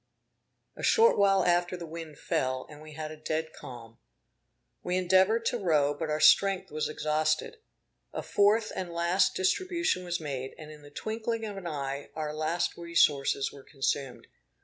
[0.75, 3.99] A short while after the wind fell, and we had a dead calm.
[4.81, 7.57] We endeavored to row, but our strength was exhausted.
[8.11, 12.33] A fourth and last distribution was made, and in the twinkling of an eye, our
[12.33, 14.25] last resources were consumed.